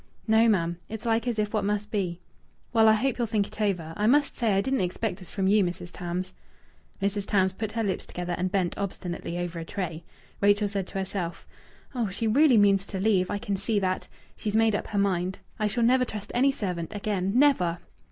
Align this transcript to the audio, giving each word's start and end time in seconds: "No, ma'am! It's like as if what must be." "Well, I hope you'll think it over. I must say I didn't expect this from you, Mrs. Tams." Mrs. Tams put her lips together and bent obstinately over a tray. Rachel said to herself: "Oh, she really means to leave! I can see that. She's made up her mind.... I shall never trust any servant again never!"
"No, 0.27 0.49
ma'am! 0.49 0.79
It's 0.89 1.05
like 1.05 1.27
as 1.27 1.37
if 1.37 1.53
what 1.53 1.63
must 1.63 1.91
be." 1.91 2.19
"Well, 2.73 2.87
I 2.87 2.93
hope 2.93 3.19
you'll 3.19 3.27
think 3.27 3.45
it 3.45 3.61
over. 3.61 3.93
I 3.95 4.07
must 4.07 4.35
say 4.35 4.55
I 4.55 4.61
didn't 4.61 4.81
expect 4.81 5.19
this 5.19 5.29
from 5.29 5.45
you, 5.45 5.63
Mrs. 5.63 5.91
Tams." 5.93 6.33
Mrs. 7.03 7.27
Tams 7.27 7.53
put 7.53 7.73
her 7.73 7.83
lips 7.83 8.07
together 8.07 8.33
and 8.35 8.51
bent 8.51 8.75
obstinately 8.79 9.37
over 9.37 9.59
a 9.59 9.63
tray. 9.63 10.03
Rachel 10.41 10.67
said 10.67 10.87
to 10.87 10.97
herself: 10.97 11.45
"Oh, 11.93 12.09
she 12.09 12.25
really 12.25 12.57
means 12.57 12.87
to 12.87 12.99
leave! 12.99 13.29
I 13.29 13.37
can 13.37 13.57
see 13.57 13.77
that. 13.77 14.07
She's 14.35 14.55
made 14.55 14.73
up 14.73 14.87
her 14.87 14.97
mind.... 14.97 15.37
I 15.59 15.67
shall 15.67 15.83
never 15.83 16.03
trust 16.03 16.31
any 16.33 16.51
servant 16.51 16.93
again 16.95 17.33
never!" 17.37 17.77